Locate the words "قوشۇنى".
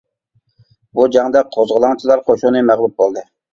2.33-2.67